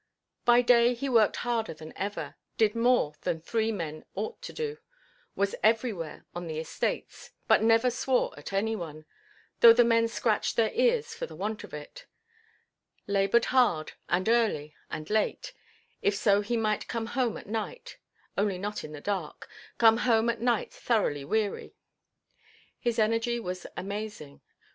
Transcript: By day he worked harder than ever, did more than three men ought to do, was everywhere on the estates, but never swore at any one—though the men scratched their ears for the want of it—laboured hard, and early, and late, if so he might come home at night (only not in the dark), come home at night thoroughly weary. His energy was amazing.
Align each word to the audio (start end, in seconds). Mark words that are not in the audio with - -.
By 0.45 0.63
day 0.63 0.95
he 0.95 1.09
worked 1.09 1.35
harder 1.45 1.75
than 1.75 1.93
ever, 1.95 2.33
did 2.57 2.73
more 2.75 3.13
than 3.21 3.39
three 3.39 3.71
men 3.71 4.03
ought 4.15 4.41
to 4.41 4.51
do, 4.51 4.79
was 5.35 5.53
everywhere 5.61 6.25
on 6.33 6.47
the 6.47 6.57
estates, 6.57 7.29
but 7.47 7.61
never 7.61 7.91
swore 7.91 8.33
at 8.35 8.51
any 8.51 8.75
one—though 8.75 9.73
the 9.73 9.83
men 9.83 10.07
scratched 10.07 10.55
their 10.55 10.71
ears 10.73 11.13
for 11.13 11.27
the 11.27 11.35
want 11.35 11.63
of 11.63 11.71
it—laboured 11.75 13.45
hard, 13.45 13.91
and 14.09 14.27
early, 14.27 14.73
and 14.89 15.07
late, 15.11 15.53
if 16.01 16.15
so 16.15 16.41
he 16.41 16.57
might 16.57 16.87
come 16.87 17.05
home 17.05 17.37
at 17.37 17.45
night 17.45 17.99
(only 18.35 18.57
not 18.57 18.83
in 18.83 18.93
the 18.93 19.01
dark), 19.01 19.47
come 19.77 19.97
home 19.97 20.31
at 20.31 20.41
night 20.41 20.73
thoroughly 20.73 21.23
weary. 21.23 21.75
His 22.79 22.97
energy 22.97 23.39
was 23.39 23.67
amazing. 23.77 24.41